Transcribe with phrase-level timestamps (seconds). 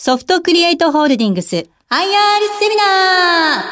[0.00, 3.64] ソフトクリエイトホールディングス IR セミナ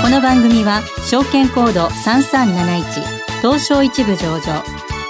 [0.00, 0.04] ー。
[0.04, 2.82] この番組は証券コード3371
[3.42, 4.64] 東証一部上場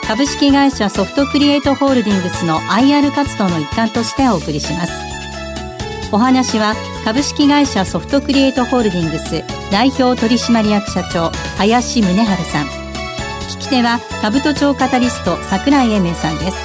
[0.08, 4.92] 株式会社ソフトクリエイトホールディングスの IR 活動の一環としてお送りします。
[6.10, 6.74] お話は
[7.04, 12.66] 株式会社ソフトクリエイトホールディングス代表取締役社長林宗春さん。
[13.50, 16.56] 聞き手は株都庁カタリスト桜井英明さんです。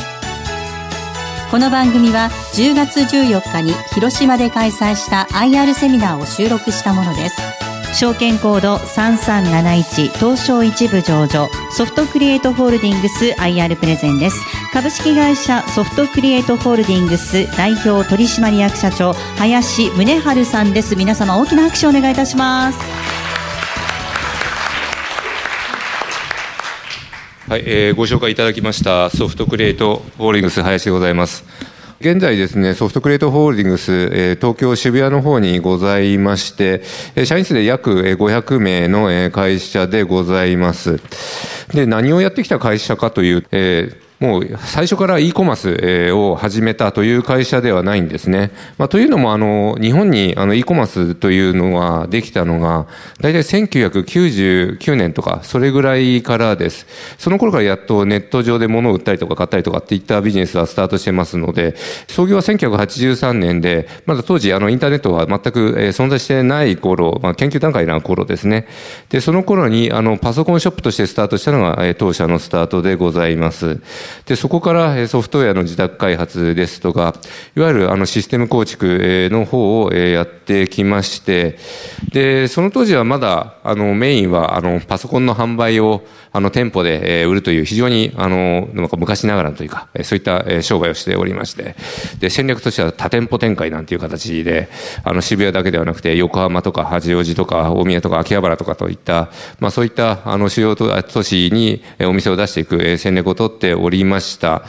[1.52, 7.69] この番組は10月14日に広島で開催した IR セミナーを収録したものです。
[7.94, 14.38] 証券コード3371東証一部上場ソフトクリエイトホールディングス IR プレゼンです。
[14.72, 20.96] 株式会社ソフトクリエイトホールディングス代表取締役社長林宗春さんです。
[20.96, 22.80] 皆様大きな拍手をお願いいたします。
[27.50, 31.44] はい、えー、ご紹介いただきましたソフトクリエイトホールディングス林でございます。
[32.02, 36.82] 現在ですね、ソフトクレートホールディングス、え東京渋谷の方にございまして、
[37.14, 41.02] え社員数で約500名の会社でございます。
[41.74, 48.52] で、何をやってきた会社かという、えーもう最初から e コマースを始めたという会社ではないんですね。
[48.78, 52.88] まあ、というのも、あの、日本にあの e コマースというのができたのが、
[53.22, 56.86] 大体1999年とか、それぐらいからです。
[57.18, 61.76] その頃からやっとネット上で物を売ったりとか買ったりとかっていったビジネスはスタートしてますので、
[62.10, 68.68] 創業は1983年で、まだ当時あのインターネットは全く存在してない頃、まあ、研究段階な頃ですね。
[69.08, 73.80] で、その頃にあのパソコンショップとしてスタートしたのが当社のスタートでございます。
[74.26, 77.16] で、そこからソフトウェアの自宅開発ですとか、
[77.56, 81.58] いわゆるあのシステム構築の方をやってきまして、
[82.12, 91.76] で、その当時はまだあのメインはあのパソコンの販売をあの店舗で売るという非常にあのなんか昔ながらというか、そういった商売をしておりまして、
[92.20, 94.70] で、戦略としては多店舗展開なんていう形で、
[95.04, 99.30] あの渋谷だけではなくて横浜とか八王子とか大宮とか秋葉原とかといった、
[99.60, 104.64] まあそういったあの主要都市にお店を出していく戦略をとっておりました。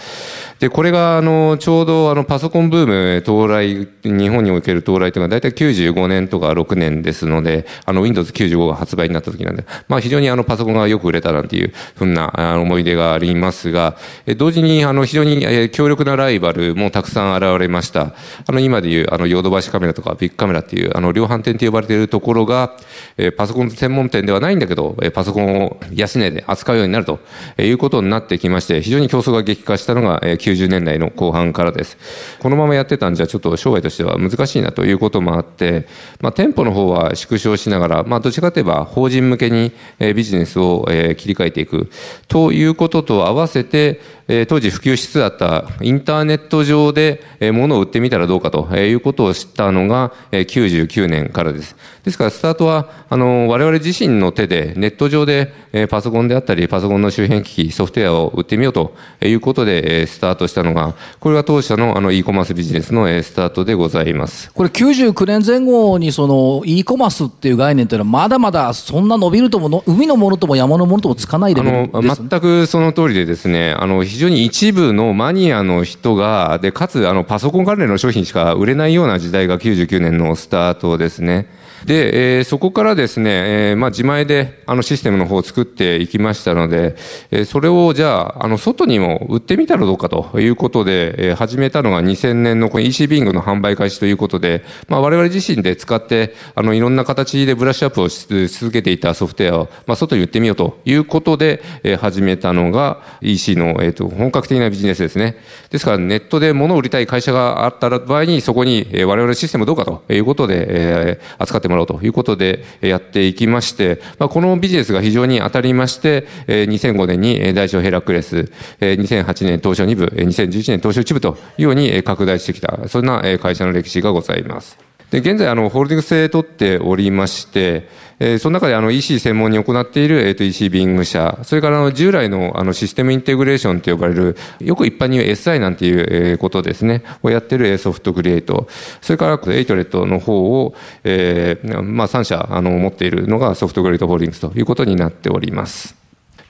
[0.60, 18.12] で、これが、あの、ちょうど、あの、パソコンブーム到来、日本における到来というのは、大体95年とか6年ですので、あの、Windows 95が発売になった時なんで、まあ、非常にあの、パソコンがよく売れたなんていうふうな思い出がありますが、え同時に、あの、非常に強力なライバルもたくさん現れました。
[18.46, 22.76] あの、今でいう、あの、ヨドバシカメラとかビッグカメラっていう、あの、量販店と呼ばれているところが、
[23.16, 27.18] えパソコン専門店ではないんだけど、えパソコンを安値で扱うようになると
[27.56, 31.96] いうことになってきまして、非常に競争が激化したのが、え90年代の後半からです。
[32.40, 35.86] このままやってたんじゃちょっと商売としては難しいなということもあって、
[36.20, 41.90] まあ、店舗の方は縮小しながら、まあ、どちらかといえば法人向けにビジネスを切り替えていく
[42.28, 44.00] ということと合わせて、
[44.48, 51.76] 当時普及しつつあったインターネット上で物を売ってみたらどうかということを知ったのが99年からです。
[52.04, 55.52] ですからスタートはあの我々自身の手でネット上で
[55.90, 64.50] パソコンであったりパソコンの周辺機器ソフトウェアを売ってみようということでスタートしたのがこれが当社のあの e コマースビジネスのスタートでございます。
[64.52, 81.46] これ99年前後にその e コマースっていう概念というのはまだまだそんな伸びるとも海のものとも山のものともつかないレベルです、ね、全くその通りでですねあの非非常に一部のマニアの人が、で、かつ、あの、パソコン関連の商品しか売れないような時代が99年のスタートですね。
[81.84, 86.96] で、えー、そこからですね、えー、まあ自前であのシステムの方を作っていきましたので、
[87.30, 105.36] えー、それをじゃあ、あの外にも売ってみたらどうかということで、え、始めたのが2000年のこの EC ビングの販売開始ということで、まあ我々自身で使って、あのいろんな形でブラッシュアップをし続けていたソフトウェアを、まあ外に売ってみようということで、え、始めたのが EC の、えー、と本格的なビジネスですね。
[105.68, 118.50] ですからネットで物を売りたい会社があった場合にそこに、えー、我々のシステムどうかということで、えー、扱ってもらおうということでやっていきまして、まあ、このビジネスが非常に当たりまして、2005年に大小ヘラクレス、
[118.80, 124.90] 2008年東証2部、2011年東証1部というように拡大してきた、そんな会社の歴史がございます。
[125.10, 127.88] で、現在、あの、ホールディングスで取っておりまして、
[128.20, 138.68] えー、その中であの EC 専門に行っている、えー、と EC ビング社、それからあの従来のあのシステムインテグレーションと呼ばれる、よく一般に言う SI なんていうことですね、をやっているソフトクリエイト、
[139.00, 145.99] それからエイトレッドの方を、えー、まあ3社あの持っているのがソフトクリエイトホールディングスということになっております。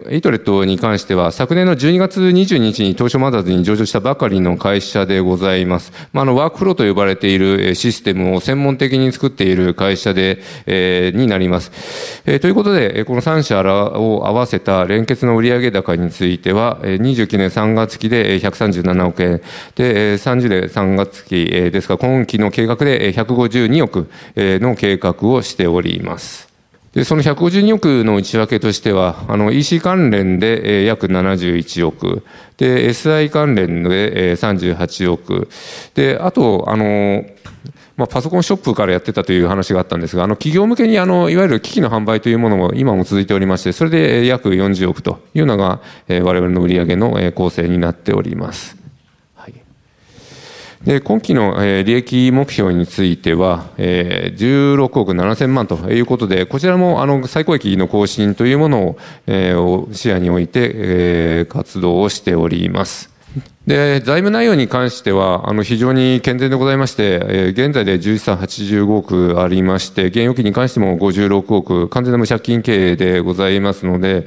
[0.09, 5.93] エイトレッドに関しては、昨年の12月22日に東証マザーズに上場したばかりの会社でございます。
[6.13, 11.71] まあ、あの、ワークフローと呼ばれているシステムを専門的に作っている会社で、えー、になります。
[12.25, 19.43] えー、ということで、この3社を合わせた連結の売上高については、29年3月期で137億円、
[19.75, 26.50] で、30年3月期ですが、今期の計画で152億の計画をしております。
[26.95, 32.25] で、その152億の内訳としては、あの EC 関連で、約71億、
[32.57, 35.49] で、SI 関連で、38億、
[35.95, 37.25] で、あと、あの、
[37.97, 48.80] まあ、パソコンショップからやってたという話があったんですが、あの企業向けにあのいわゆる機器の販売というものも今も続いておりまして、それで約40億というのが、我々の売上の構成になっております。
[50.85, 63.20] で今期の、利益目標については、えー、16億7000万ということで、こちらもあの最高益の更新というものを、視野において、活動をしております。
[63.67, 74.27] で財務内容に関してはあの非常に健全でございまして、えー、現在で1385億ありまして現預金に関しても56億完全な無借金経営でございますので、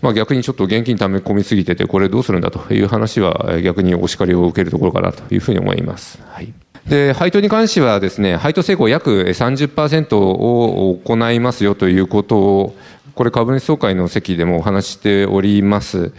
[0.00, 6.18] まあ、逆にちょっと現金溜め込みすぎててこれどうするんだという話は逆にお叱りを受けるところかなというふうに思います。
[6.28, 6.52] はい
[6.86, 12.76] で、配当に関してはですね、配当成功約30%を行いますよということを、
[13.14, 16.12] これ株主総会の席でもお話しております。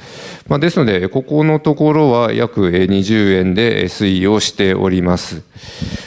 [0.47, 5.41] まあ、ですので、ここのところは約20円で推移をしております。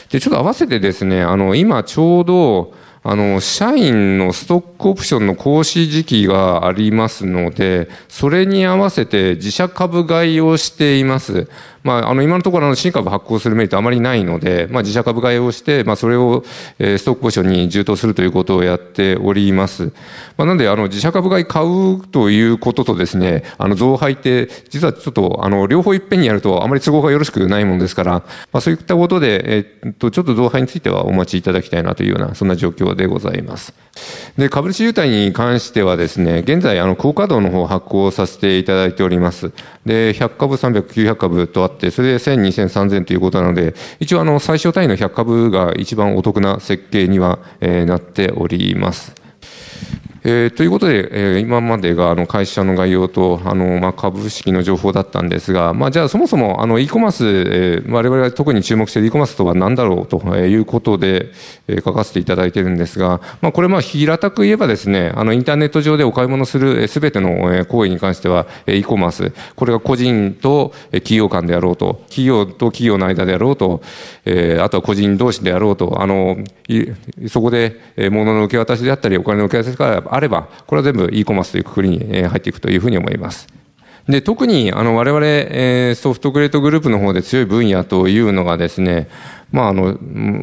[0.09, 2.73] で、ちょっと合わせてですね、あの、今ちょうど、
[3.03, 11.47] あの、社員のストックオプションの行使時期がありますので、それに合わせて自社株買いをしています。
[11.87, 16.43] まあ、あの今のところあの新株発行するメリットあまりないので、まあ、自社株買いをして、まあ、それを、
[16.77, 19.93] ストックオプションに充当するということをやっております。
[20.35, 28.23] まあ、なんであの自社株買い買うということとですね、あの増配って実はちょっとあの両方いっぺんにやるとあまり都合がよろしくないものですから、ま
[28.53, 33.73] あ、そういったことで、え、っとちょっと増配についてはお待ちいただきたいなというようなそんな状況でございます。
[34.37, 39.51] で株主優待に関してはですね、現在あのクオカードの方を発行させていただいております。
[39.85, 49.26] で100株300、900株とって、それで1000、2000、3000ということなので、一応あの最小単位の100株が一番お得な設計には、えー、なっております。
[50.29, 61.31] えー、ということで、えー、今までがあの会社の概要とあの、まあ、株式の情報だったんですが、まあ、じゃあそもそもあの e コマース、えー、我々が特に注目している e コマースとは何だろうということで、
[61.69, 73.81] えー、書かせていただいているんですが、まあ、これまあ平たく言えばですねあのインターネット上でお買い物するすべての行為に関しては e コマースこれが個人と企業間であろうと企業と企業の間であろうと、
[74.25, 76.35] えー、あとは個人同士であろうとあの
[77.29, 77.79] そこで
[78.11, 83.47] 物の受け渡しであったりお金の受け渡しがあれば、これは全部 e コマースというくくりに入っていくというふうに思います。
[84.09, 89.09] で、特にあの我々、えー、ソフトグレートグループの方で強い分野というのがですね、
[89.51, 89.97] まあ、あの、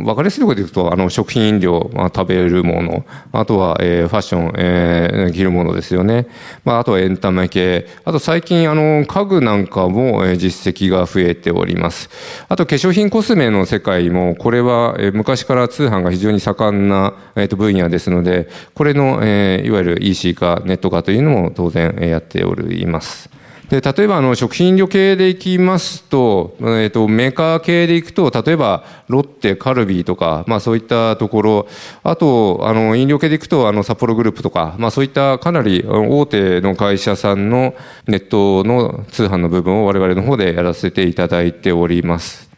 [0.06, 6.27] わかりやすいところで言うと、あの、食品飲料、まあ、食べるもの、あとは、えー、ファッション、えー、着るものですよね。
[6.65, 7.87] まあ、あとはエンタメ系。
[8.05, 12.09] あと最近、あの、家具なんかも、えー、実績が増えております。
[12.49, 23.29] あと、化粧品コスメの世界も、これは、えー、昔から通販が非常に盛んな、え、ー、と、分野ですので、これの、えー、いわゆる EC 化、ネット化というのも当然、えー、やっております。
[23.75, 31.69] で例えばあの食品飲料系でいきますと,、えー、とメーカー系でいくと例えばロッテカルビーとか、まあ、そういったところ
[32.05, 37.75] あとあの飲料系でいくとあの札幌グループとか、まあ、そういったかなり大手の会社さんの
[38.06, 42.54] ネットの通販の部分を我々の方でやらせていただいております。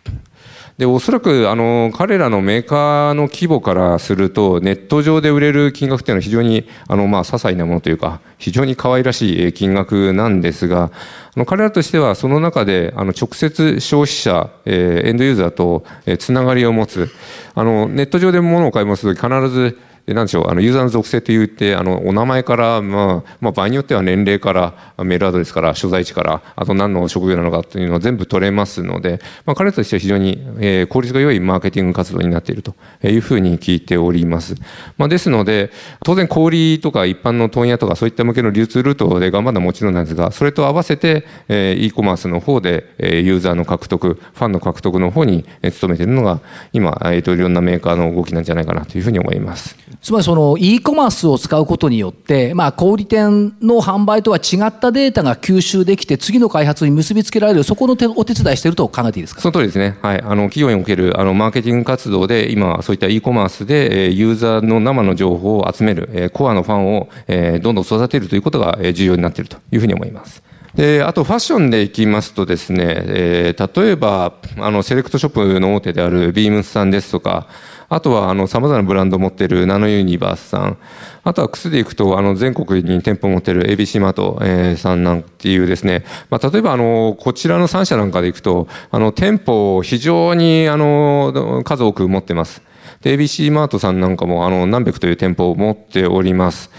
[0.78, 10.90] で、おそらく、あの、彼らのメーカーの規模からすると、ネット上で売れる金額っていうのは非常に、あの、まあ、些細なものというか、非常に可愛らしい金額なんですが、
[11.35, 17.09] あの彼らとしては、その中で、あの、直接消費者、えー、エンドユーザーと、えー、つながりを持つ。
[17.54, 34.55] あの、ネット上で物を買いますとき必ず、で、なんでしょう、あの、ユーザーの属性と言って、あの、お名前から、まあ、まあ、場合によっては年齢から、メールアドレスから、所在地から、あと何の職業なのかというのは全部取れますので、まあ、彼としては非常に、えー、効率が良いマーケティング活動になっているというふうに聞いております。
[34.97, 35.73] まあ、ですので、
[36.05, 45.45] 当然小売とか一般の問屋とかそういった向けの流通ルートで頑張るのはもちろんなんですが、それと合わせて、えー、e コマースの方で、えー、ユーザーの獲得、ファンの獲得の方に
[45.81, 46.41] 努めているのが、
[46.73, 49.77] 今、えっ、ー、と、いろんなメーカーの動きなんじゃないかなというふうに思います。
[50.07, 59.41] つまりその e コマースを使うことによって、まあ、小売店の販売とは違ったデータが吸収できて、次の開発に結びつけられる、そこのお手伝いしていると考えていいですか？
[59.41, 59.99] その通りですね。
[60.03, 60.21] はい。
[60.21, 70.41] あの、企業における、あの、マーケティング活動で、今、そういった e コマースで、えユーザーの生の情報を集める、えコアのファンを、えどんどん育てるということが、え重要になっているというふうに思います。
[70.77, 77.49] で、あとファッションでいきますとですね、えー、例えば、あの、セレクトショップの大手であるビームスさんですとか、
[77.88, 80.78] あとは、あの、様々なブランドを持っているナノユニバースさん、
[81.25, 92.62] あとは靴でいくと、あの、全国に店舗を持っている ABC マート、さんなんていうですね、まあ、例えば、あの、こちらの3社なんかでいくと、あの、店舗を非常に、あの、数多く持ってます。
[93.02, 96.71] で、ABC マートさんなんかも、あの、何百という店舗を持っております。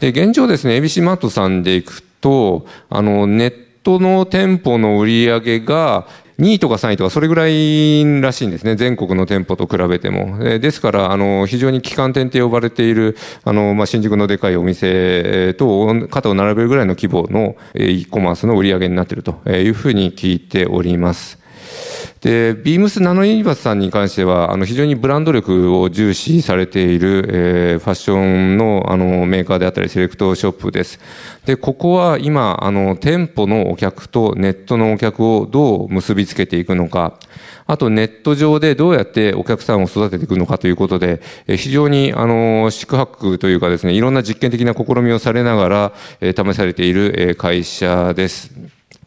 [0.00, 6.06] で、現状ですね、ABC マートさんでいくと、あの、ネットの店舗の売り上げが、
[6.42, 8.74] 2位とか3位とかそれぐらいらしいんですね。
[8.74, 10.38] 全国の店舗と比べても。
[10.58, 21.41] ですから、あの、非常に旗艦店って呼ばれている、あの、まあ、新宿のでかいお店と肩を並べるぐらいの規模の e コマースの売り上げになっているというふうに聞いております。
[22.22, 31.00] で、ビームスナノユニバースさんに関しては、あの、非常にブランド力を重視されている、えー、ファッションの、あの、メーカーであったり、セレクトショップです。
[31.46, 37.18] で、ここは今、あの、店舗のお客とネットのお客をどう結びつけていくのか、
[37.66, 48.52] あとネット上でどうやってお客さんを育てていくのかということで、非常に、あの、宿泊というかですね、いろんな実験的な試みをされながら、え試されている会社です。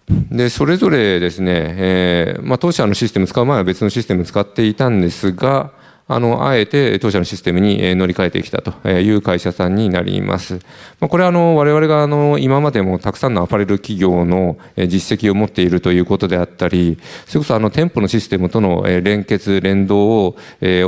[0.08, 5.72] で、それぞれですね、えー、まあ、当社のシステム使う前は別のシステム使っていたんですが、
[6.08, 10.60] あの、あえて当社のシステムに乗り換えてきたという会社さんになります。
[11.00, 20.38] まあ、これはあの、我々があの、今までもたくさんのアパレル企業の実績を持っているということであったり、それこそあの、店舗のシステムとの連結、連動を、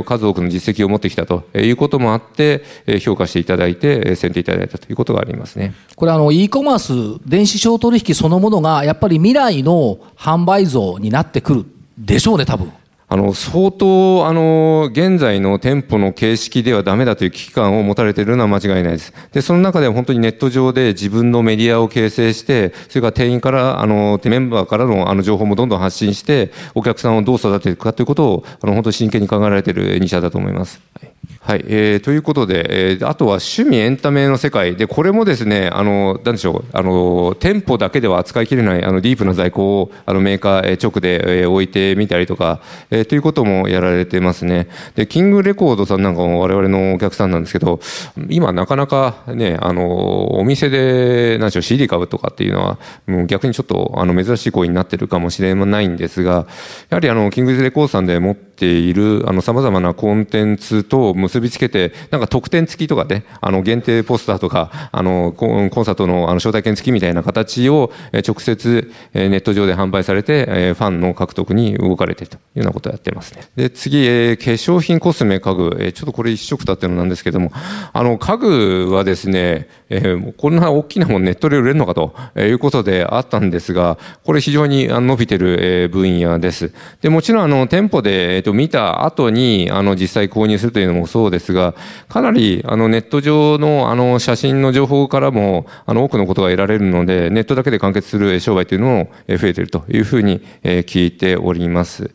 [0.06, 2.64] 数多くの実績を持ってきたということもあって、
[3.00, 5.74] 評価していただいて、選定いただいたということがありますね。
[5.96, 11.66] これあの、e コマース、電子商取引そのものが、やっぱり未来の販売像になってくる
[11.98, 12.72] でしょうね、多分。
[13.10, 19.14] あの、相当、あの、現在の店舗の形式ではダメだという危機感を持たれているのは間違いないです。
[19.32, 30.82] で、その中で本当にネット上で自分のメディアを形成して、それから店員から、あの、メンバーからのあの情報もどんどん発信して、お客さんをどう育てていくかということを、あの、本当に真剣に考えられている2社だと思います。
[31.02, 31.17] はい
[31.48, 42.60] はい、えー、ということで、えー、あとは趣味エンタメの世界で、これもですね、あの、なんでしょう、あの、店舗だけでは扱いきれない、あの、ディープな在庫を、あの、メーカー、直で、えー、置いてみたりとか、
[42.92, 44.68] えー、ということもやられてますね。
[44.96, 47.80] で、キングレコードさんなんかも我々のお客さんなんですけど、
[48.28, 52.78] 今なかなかね、あの、お店で、なんでしょう、CD 買うとかっていうのは、
[53.08, 56.46] もう逆にちょっと、あの、珍しい行為になってるかもしれないんですが、
[56.90, 73.44] やはりあの、キングレコードさんで持っている、あの、様々なコンテンツと結結びつけて、なんか特典付きとかね、あの、限定ポスターとか、あの、コンサートのあの招待券付きみたいな形を直接ネット上で販売されて、ファンの獲得に動かれているというようなことをやってますね。
[73.56, 77.52] で、次、えー、化粧品、コスメ、家具、えー、ちょっとこれ一色たっていうのなんですけども、
[77.94, 86.72] あの、家具はですね、えー、こんな大きなもんネットで売れるのかということであったんですが、これ非常に伸びてる分野です。
[87.02, 91.76] で、もちろんあの、店舗で、えっと、見た後に、あの、実際購入するというのもそううですが、
[92.10, 102.12] かなりあのネット上のあの写真の情報からもあの多くのことが得られるので、ネットだけで完結する商売というのも増えているというふうに聞いております。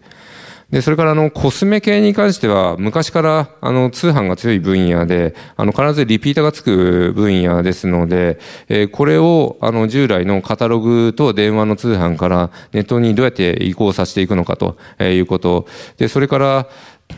[0.73, 8.39] で、それからあの、コスメ系に関しては、昔からあの、通販が強い分野で、あの、必ずリピーターがつく分野ですので、
[8.71, 15.67] え、これをあの、従来のカタログと電話の通販からネットにどうやって移行させていくのかということ。
[15.99, 16.69] で、それから、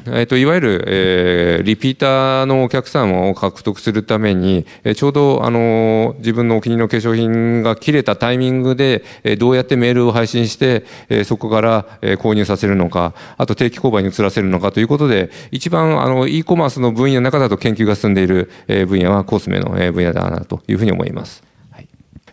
[0.07, 21.54] えっと、いわゆる、えー、リピーターのお客様を獲得するために、えー、ちょうど、あの、自分のお気に入りの化粧品が切れたタイミングで、えー、どうやってメールを配信して、えー、そこから、えー、購入させるのか、あと定期購買に移らせるのかということで、一番、あの、e コマースの分野の中だと研究が進んでいる、えー、分野はコスメの、えー、分野だなというふうに思います。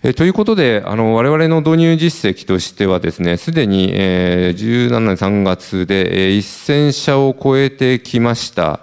[0.03, 8.79] えということで、あの、我々の導入実績としてはですね、すでに、えー、17年3月で、えー、1000社を超えてきました。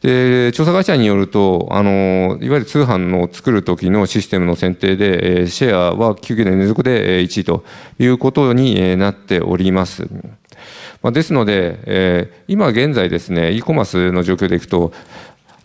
[0.00, 7.64] で、調査会社によると、あの、いわゆる通販の作る時のシステムの選定で、えー、シェアは9年連続で1位と
[7.98, 10.06] いうことになっております。
[11.02, 14.92] まあ、ですので、えー、今現在ですね、e コマースの状況でいくと、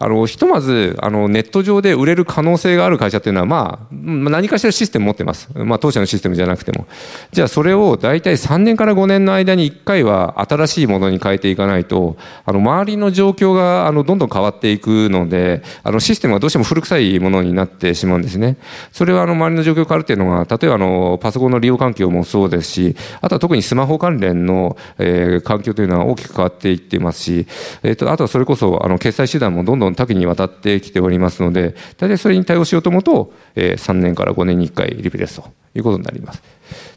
[0.01, 5.49] あの、ひとまず、あの、ネット上で売れる可能性がある会社っていうのは、まあ、何かしらシステム持ってます。
[5.53, 6.87] まあ、当社のシステムじゃなくても。
[7.33, 12.15] じゃあ、それを大体3年から5年の間に1回は新しいものに変えていかないと、
[12.45, 18.55] あの、周りの状況が、あの、どんどん変わっていくので、あの、システムがどうしても古臭いものになってしまうんですね。
[18.93, 27.47] それは、あの、周りの状況が変わるっていうのが、例えば、あの、パソコンの利用環境もそうですし、あとは特にスマホ関連の、えー、環境というのは大きく変わっていっていますし、
[27.83, 36.41] えっ、ー、と、あとはそれこそ、あの、決済手段もどんどん多岐にわたってきておりますので、大体それに対応しようと思うと、えー、3年から5年に1回リプレイスということになります。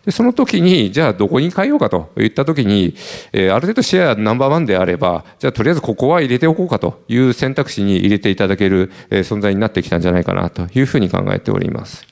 [0.04, 2.94] でその時に、じゃあどこに変えようかといった時に、
[3.32, 12.11] えー、ある程度シェアナンバーワンであれば、じゃあとりあえずここは入れておこうかという選択肢に入れていただける、えー、存在になってきたんじゃないかなというふうに考えております。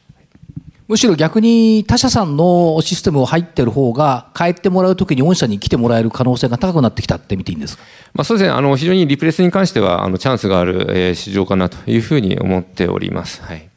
[0.90, 13.40] むしろ逆に他社さんのシステムを入ってる方が、帰ってもらうときに御社に来てもらえる可能性が高くなってきたって見ていいんですか、まあ、そうですね、あの非常にリプレスに関してはあのチャンスがある、え、市場かなというふうに思っております。
[13.40, 13.69] はい。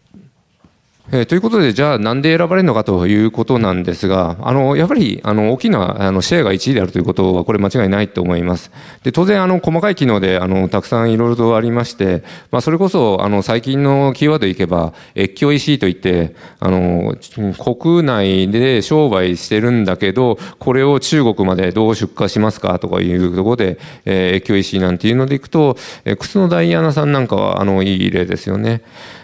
[1.15, 8.72] え、ということで、じゃあなんで選ばれるのかということなんですが、あの、やっぱり、あの、大きな、あの、シェアが1位であるということは、これ間違いないと思います。
[9.03, 17.15] で、当然、あの、細かい機能で、あの、たくさんいろいろとありまして、まあ、それこそ、あの、最近のキーワードでいけば、越境 EC といって、あの、
[17.63, 28.82] 国内で商売してるんだけど、これを中国までどう出荷しますかとかいうところで、えー、越境 EC なんていうのでいくと、えー、靴のダイアナさんなんかは、あの、いい例ですよね。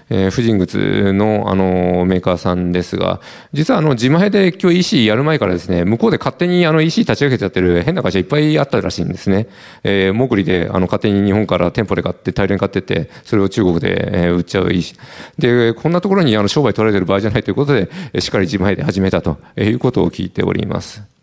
[0.10, 3.22] えー、婦人靴のあのメーカーさんですが、
[3.54, 9.48] 実はあの自前で今日 EC やる前からですね、向こうで勝手にあの EC 立ち上げちゃってる変な会社いっぱいあったらしいんですね。
[9.84, 14.96] えー、モグリであの勝手に日本から店舗で買って大量に買ってて、それを中国で、え売っちゃう EC。
[15.38, 17.90] で、こんなところにあの商売取られてる場合じゃないということで、
[18.20, 21.19] しっかり自前で始めたということを聞いております。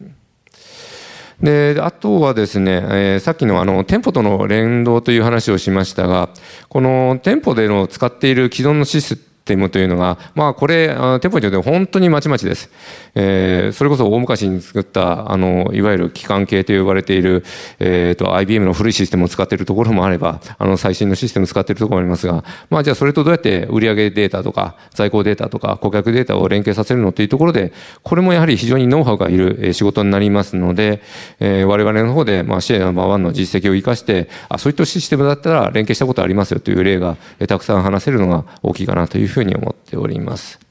[1.43, 6.31] で、あとはですね、えー、さっきのあの、店舗との連動という話をしましたが、
[6.69, 9.17] この店舗での使っている既存のシス
[9.47, 10.89] テムというのが、まあこれ、
[11.21, 12.69] 店舗によって本当にまちまちです。
[13.15, 17.45] えー、それこそ大昔に作った、あの、いわゆる機関系と呼ばれている、
[17.79, 27.73] えっ、ー、と、IBM の古いシステムを使っているところもあれば、あの、最新のシステムを使っているところもありますが、まあじゃあそれとどうやって売上データとか、在庫データとか、顧客データを連携させるのというところで、
[28.03, 31.01] これもやはり非常にノウハウがいる仕事になりますので、
[31.41, 40.66] えー、我々の方で、まあ、シェアナンバーワンの実績を生かして、あ、そういったシステムだったら連携したことありますよという例が、えたくさん話せるのが大きいかなというふうにふうに思っております。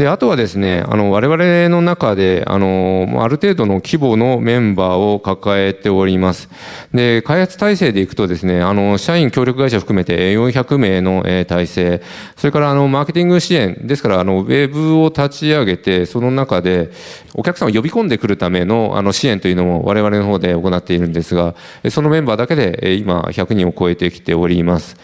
[0.00, 6.48] で、あとはですね、あの、我々の中で、あの、ある程度の規模のメンバーを抱えております。
[6.94, 12.02] で、開発体制でいくとですね、あの、社員協力会社含めて400名の体制、
[12.34, 16.90] それからあの、マーケティング支援、ですからあの、ウェブを立ち上げて、その中で、
[17.34, 21.54] お客さんを呼び込んでくるためのあの、支援というのも我々の方で行っているんですが、
[21.90, 24.96] そのメンバーだけで今、100人を超えてきております。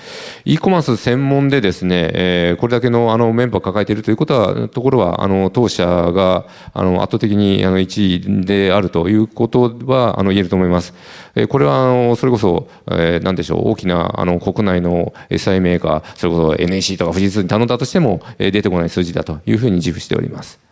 [0.47, 10.95] e コマース専門でですね、これだけのあの、メンバーを抱えているということは、ところは、あの、当社が、あの、圧倒的に、あの、1位であるということは、あの、言えると思います。
[11.35, 20.66] えこれは、あの、それこそ、えー、なんでしょう、大きな、あの、国内の SI メーカー、それこそ NEC とか富士通に頼んだとしても、え出てこない数字だというふうに自負しております。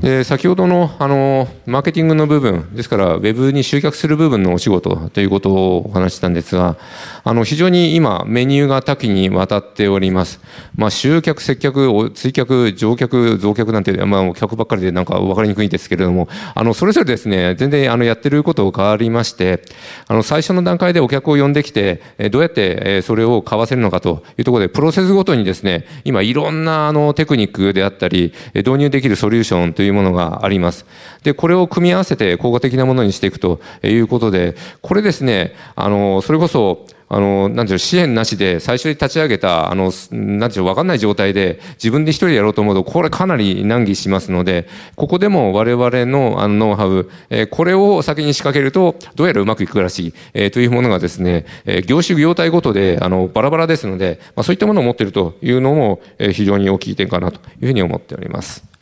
[0.00, 6.76] で先ほどのあのマーケティングの部分ですからウェブに集客する部分のお仕事ということをお話ししたんですが
[7.24, 10.40] あの非常に今メニューが多岐にわたっております、
[10.74, 19.62] まあ、集客接客追客乗客増客なんて、まあ、客ばっかりでなんか分かりにくいんですけれどもあのそれぞれですね全然あのやってること変わりまして
[20.08, 30.84] あの最初の段階でお客を呼んできてどうやってそれを買わせるのかというところでプロセスごとにですね今いろんなあのテクニックであったり導入できるソリューションといういうものがあります。
[31.22, 58.75] で、これを組み合わせて効果的なものにしていくということで、これですね、あの、それこそ、あの、なんていう支援なしで最初に立ち上げた、あの、なんていうわかんない状態で自分で一人でやろうと思うと、これかなり難儀しますので、ここでも我々のあのノウハウ、えー、これを先に仕掛けると、どうやらうまくいくらしい、えー、というものがですね、えー、業種業態ごとで、あの、バラバラですので、まあ、そういったものを持っているというのも、えー、非常に大きい点かなというふうに思っております。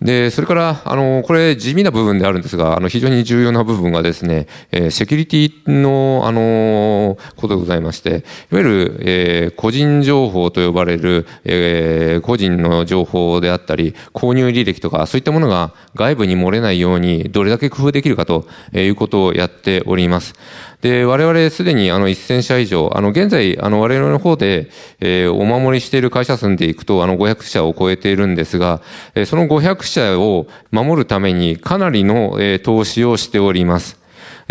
[0.00, 20.34] で、それから、あの、これ地味な部分であるんですが、あの、非常に重要な部分がですね、えー、セキュリティの、あの、ことでございまして、いわゆる、えー、個人情報と呼ばれる、えー、個人の情報であったり、購入履歴とか、そういったものが外部に漏れないように、どれだけ工夫できるかということをやっております。
[20.80, 28.80] で、我々すでにあの1000社以上、あの現在、あの我々の方で、えー、お守りしている会社数でいくと、あの500社を超えているんですが、
[29.14, 33.98] えー、その500社を守るためにかなりの、えー、投資をしております。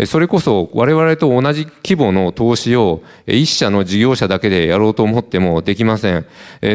[0.06, 6.24] それこそ我々と同じ規模の投資を一社の事業者だけでやろうと思ってもできません。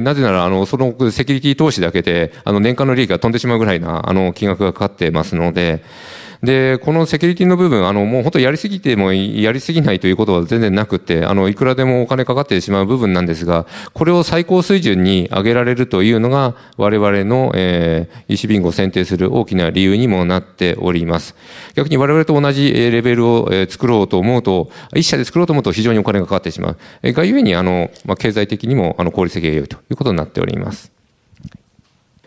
[0.03, 5.83] なぜなら、あの、そのセキュリティ投資だけで、あの、年間の利益が飛んでしまうぐらいな、あの、金額がかかってますので、
[6.43, 21.33] で、このセキュリティの部分、あの、もう本当やりすぎてもやりすぎないということは全然なくて、あの、いくらでもお金かかってしまう部分なんですが、これを最高水準に上げられるというのが、我々の、えー、EC ビンゴを選定する大きな理由にもなっております。
[21.75, 27.13] 逆に我々と同じレベルを作ろうと思うと、一社で作ろうと思うと非常にお金がかかってしまう。
[27.13, 30.91] がゆえに、あの、まあ、経済的にも、あの、効率的が良いということになっております。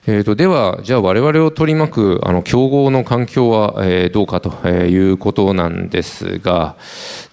[0.09, 6.77] えーと、では、じゃあ我々を取り巻くあの競合の環境は、えー、どうかということなんですが、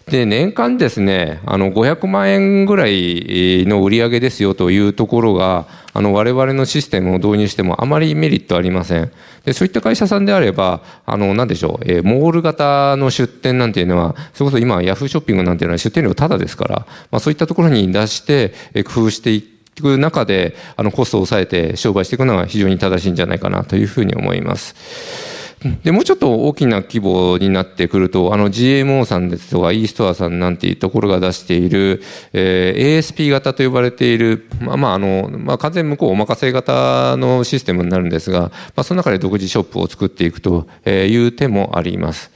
[0.08, 9.12] で、年間ですね、あの、500万円ぐらいの売り上げですよというところが、あの、我々のシステムを導入してもあまりメリットありません。
[9.46, 24.76] で、そういった会社さんであれば、あの、なんでしょう、えー、モール型の出店なんていうのは、それこそ今、ヤフーショッピングなんていうのは出店料タダですから、まあそういったところに出して、工夫していって、いく中で、あの、コストを抑えて商売していくのが非常に正しいんじゃないかなというふうに思います。
[25.84, 32.02] で、もうちょっと大きな規模になってくると、あの GMO さんですとか e ストアさんなんていうところが出している、
[32.34, 38.50] えー、ASP 型と呼ばれている、まあまああの、まあ完全向こうお任せ型のシステムになるんですが、ま
[38.82, 42.32] あその中で独自ショップを作っていくという手もあります。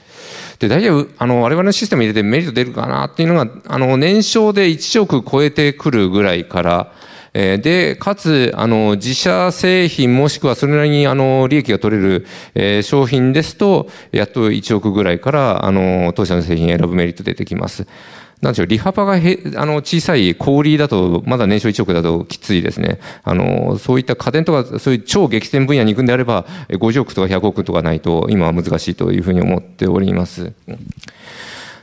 [0.58, 6.92] で、大体、あの、我々のシステム入れてメリット出るかなっていうのが、あの、年商で1億超えてくるぐらいから、
[7.34, 17.86] えで、かつ、あの、自社製品もしくはそれなりに、あの、利益が取れる、え商品ですと、やっと1億ぐらいから、あの、当社の製品選ぶメリット出てきます。
[18.40, 23.00] なんでしょう、利幅がへあの小さい小売だと、まだ年商1億だときついですね。
[23.24, 30.52] あの、そういった家電とか、そういう超激戦分野に行くんであれば、50億とか100億とかないと、今は難しいというふうに思っております。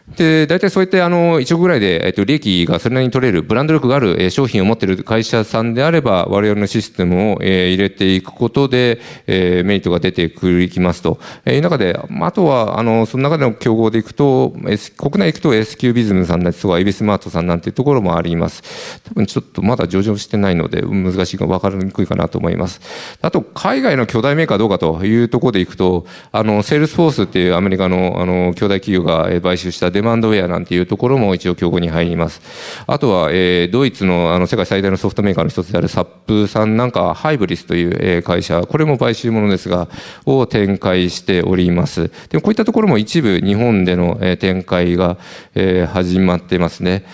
[0.08, 11.20] で、大体そうやってあの、1億ぐらいで、えっと、利益がそれなりに取れる、ブランド力があるえ商品を持っている会社さんであれば、我々のシステムを、え入れていくことで、えメリットが出てくる、いきますと。
[11.44, 19.02] えいう中で、あとは、あの、その中での競合でいくと、S、国内行くと SQ ビズムさんですとか、エビスマートさんなんていうところもあります。
[19.06, 22.80] 多分ちょっとまだ上場してないので、難しいか分かりにくいかなと思います。
[23.24, 32.41] あと、海外の巨大メーカーどうかというところでいくと、あの、セールスフォースっていうアメリカの、あの、巨大企業が買収したデマンドウェアなんていうところも一応競合に入ります。
[32.86, 39.88] あとは、えー、ドイツのあの世界最大のソフトメーカーの一つであるサップさんなんかハイブリスという、えー、会社、これも買収ものですが、
[40.25, 42.12] を展開しております。
[42.29, 45.17] でもこういったところも一部日本での、えー、展開が、
[45.55, 47.05] えー、始まってますね。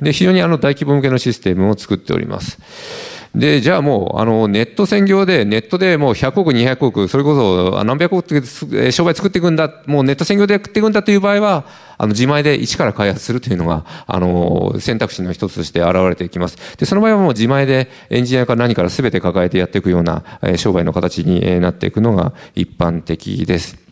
[0.00, 2.58] で、非常にあの大規模向けのシステムを作っております。
[3.34, 11.64] で、じゃあもう、あの、ネット専業で、ネットでもう100億、200億、それこそ何百億って商売作っていくんだ、もうネット専業でやっていくんだという場合は、
[11.98, 16.56] あの、自前で一から開発するというのが、あの、選択肢の一つとして現れていきます。
[16.76, 20.24] で、その場合はもう自前でエンジニアから何から全て抱えてやっていくような、
[20.56, 23.83] 商売の形になっていくのが一般的です。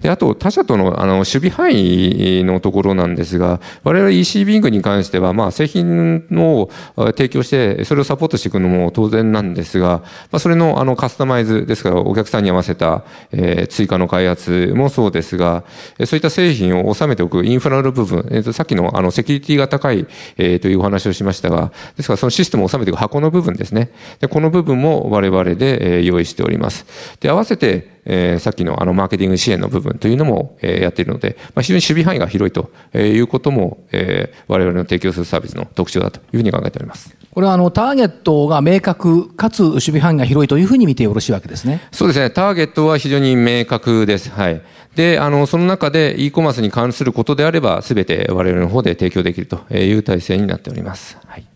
[0.00, 15.64] で、あと他社とのあの守備範囲のところなんですが、我々 EC ビングに関しては、まあ製品を提供して、それをサポートしていくのも当然なんですが、まあそれのあのカスタマイズですからお客さんに合わせた、えー、追加の開発もそうですが、
[16.04, 20.06] そういった製品を収めておくインフラの部分、えー、とさっきのあのセキュリティが高い、
[20.36, 23.90] えー、というお話をしましたが、ですからそのシステムを収めていく箱の部分ですね。
[24.20, 26.86] でこの部分も我々でえ用意しております。
[27.20, 37.14] で、合わせてえー、さっきのあのマーケティング支援の部分というのも、えー、やっているので、まあ、非常に守備範囲が広いということも、えー、我々の提供するサービスの特徴だというふうに考えております。
[37.30, 41.82] これはあのターゲットが明確かつ守備範囲が広いというふうに見てよろしいわけですね。
[41.92, 42.30] そうですね。
[42.30, 44.30] ターゲットは非常に明確です。
[44.30, 44.62] はい。
[44.96, 51.16] で、あの、その中で e コマースに関することであれば、すべて我々の方で提供できるという体制になっております。
[51.26, 51.47] はい。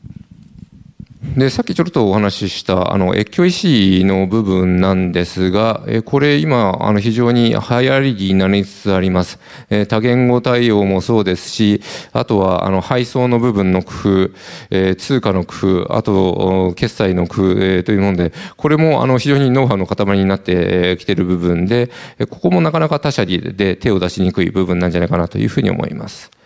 [1.22, 9.38] で、さっきちょっとお話しした、あの、越境医師の部分なんですが、えこれ今、あの、非常に流行りになりつつあります。
[9.70, 11.80] え多言語対応もそうですし、
[12.12, 14.30] あとは、あの、配送の部分の工夫、
[14.70, 21.90] え通貨の工夫、あと、決済の工夫、えというもので、これも、あの、非常にノウハウの塊になってきている部分で、
[22.30, 26.41] ここもなかなか他社で手を出しにくい部分なんじゃないかなというふうに思います。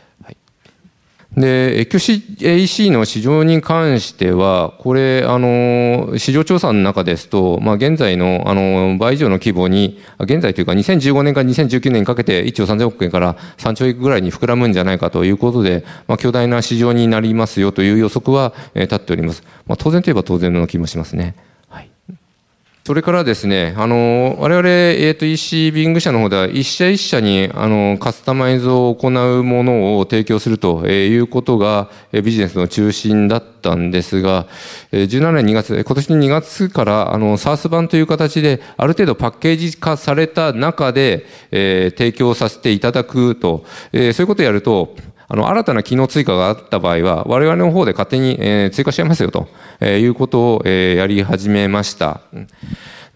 [1.36, 19.42] で、越境 AC の市場に関しては、これ、あの、市場調査の中ですと、まあ、現在の、あの、倍以上の規模に、現在というか2015年から2019年にかけて1兆3000億円から3兆円ぐらいに膨らむんじゃないかということで、まあ、巨大な市場になりますよという予測は、えー、立っております。
[19.66, 21.34] まあ、当然といえば当然の気もしますね。
[22.86, 34.46] それからですね、あの、我々、えっ、ー、と、EC ビング社の方では、一社一社に、あの、カスタマイズを行うものを提供するということが、ビジネスの中心だったんですが、
[34.92, 44.94] 17年2月、今年の2月から、あの、サース版という形で、ある程度パッケージ化された中で、えー、提供させていただくと、えー、そういうことをやると、
[45.28, 49.48] あの、新たな機能追加があった場合は、我々の方で勝手に、え、追加しちゃいますよと、
[49.80, 52.20] え、いうことを、え、やり始めました。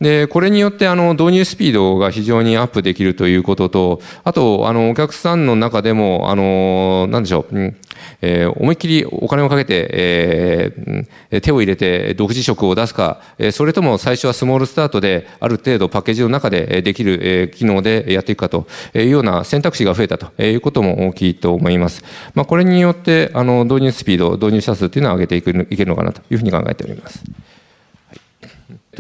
[0.01, 7.77] で、これによってあの導入スピードが非常にアップできるということと、あと、あの、お客さんの中でも、あの、なんでしょう、うん
[8.23, 13.21] えー、思いっきりお金をかけて、えー、手を入れて独自色を出すか、
[13.53, 22.03] それとも最初はスモールスタートである程度パッケージの中でできる機能でやっていくかというような選択肢が増えたということも大きいと思います。
[22.35, 27.23] まあ、これによって、あの、導入スピード、導入者数というのを上げていくいけるのかなというふうに考えております。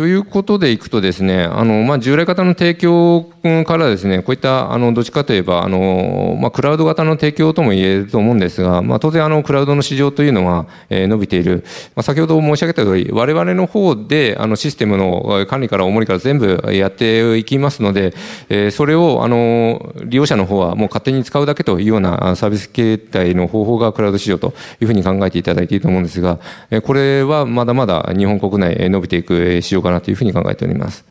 [0.01, 3.27] ということでいくとですね、あの、まあ、従来型の提供
[3.67, 11.65] からですね、こういった、あの、どっちかといえば、あの、まあ、クラウド型の提供とも言えると思うんですが、まあ、当然、あの、クラウドの市場というのは、えー、伸びている。
[11.95, 18.15] まあ、先ほど申し上げた通り、我々の方で、あの、システムの管理から重りから全部やっていきますので、
[18.49, 26.39] えー、それを、あの、利用者の方はもう勝手に使うだけというようなサービス形態の方法がクラウド市場というふうに考えていただいていいと思うんですが
[26.71, 31.05] え、これはまだまだ日本国内伸びていく市場かなというふうに考えております。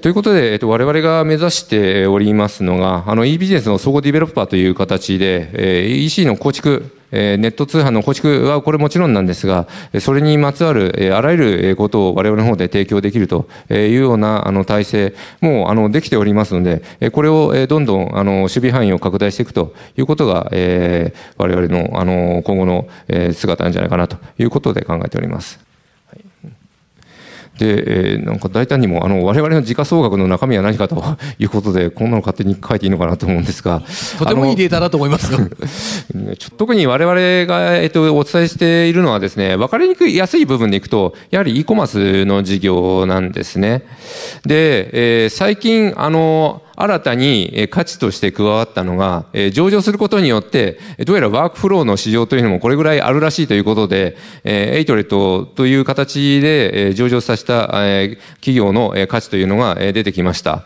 [0.00, 9.68] ということで、えっと、我々が目指しておりますのが、あの、e ビジネスの総合ディベロッパーという形で、え EC の構築、えネット通販の構築はこれもちろんなんですが、
[10.00, 22.88] それにまつわる、えあらゆることを我々の方で提供できるというようなあの体制もあのできておりますので、これをどんどんあの守備範囲を拡大していくということが、え我々のあの今後の
[23.34, 25.71] 姿なんじゃないかなということで考えております。
[27.58, 31.02] で、えー、なんか大胆にも、あの、我々の時価総額の中身は何かと
[31.38, 33.82] いうことで、こんなの勝手に書いていいのかなと思うんですが。
[34.18, 43.82] とてもいいデータだと思います ちょ特に我々が、えっと、お伝えしているのはですね、分かりにくい、やすい部分でいくと、やはり e コマースの事業なんですね。
[44.44, 57.66] で、えー、最近、あの、新たに価値として加わったのが、上場することによって、どうやらワークフローの市場というのもこれぐらいあるらしいということで、エイトレッドという形で上場させた
[58.40, 60.64] 企業の価値というのが出てきました。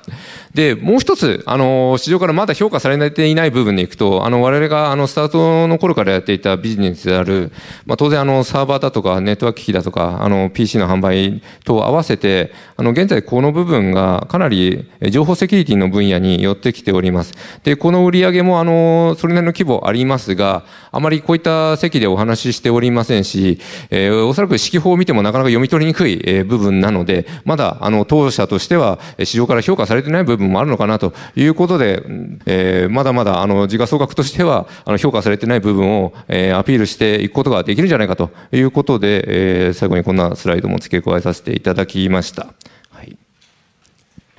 [0.54, 7.52] で、もう一つ、あの、市場からまだ評価されていない部分でいくと、あの、我々があの、スタートの頃からやっていたビジネスである、
[7.84, 17.32] まあ、当然あの、サーバーだとか、ネットワーク機器だとか、あの、PC の販売と合わせて、あの、現在この部分がかなり情報セキュリティの部分分野に寄ってきております。
[17.64, 23.58] で、この売り上げもあの、それなりの規模ありますが、あまりこういった席でお話ししておりませんし、
[23.90, 32.02] えー、おそらく指揮法を見てもなかなか読み取りにくい、え部分なので、まだあの、当社としては市場から評価されてない部分もあるのかなということで、
[32.46, 39.24] えー、まだまだあの時価総額としてはあの評価されてない部分を、えー、アピールしていくことができるんじゃないかということで、
[39.66, 42.48] えー、最後にこんなスライドも付け加えさせていただきました。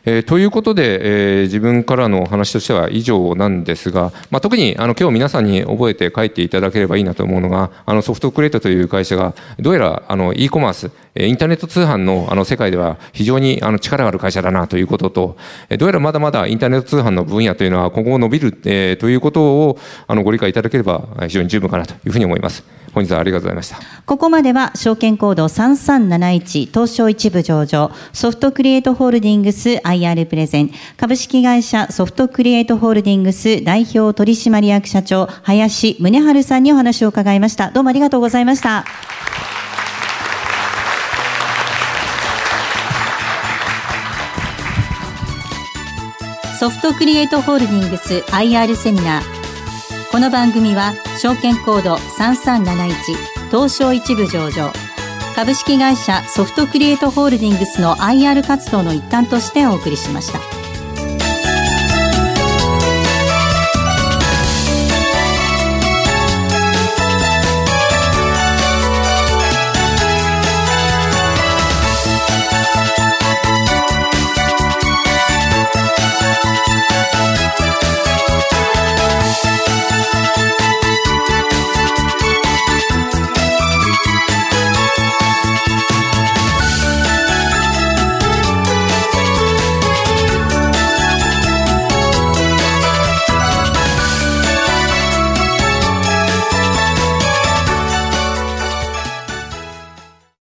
[0.10, 15.38] えー、ということで、えー、自分からのお話としては以上なんですが、まあ、特にあの今日皆さんに覚えて帰っていただければいいなと思うのが、あのソフトクレートという会社が、どうやらあの e コマース、インターネット通販のあの世界では非常にあの力がある会社だなということと、
[15.78, 22.77] どうやらまだまだインターネット通販の分野というのは今後伸びる、えー、ということをあのご理解いただければ非常に十分かなというふうに思います。
[22.94, 23.78] 本日はありがとうございました。
[24.06, 37.72] ここまでは証券コード3371東証一部上場ソフトクリエイトホールディングス IR プレゼン株式会社ソフトクリエイトホールディングス代表取締役社長林宗春さんにお話を伺いました。
[37.72, 38.86] どうもありがとうございました。
[46.58, 49.37] ソフトクリエイトホールディングス IR セミナー
[50.10, 54.72] この番組は証券コード3371東証一部上場
[55.36, 60.57] 株式会社ソフトクリエイトホールディングスの IR 活動の一環としてお送りしました。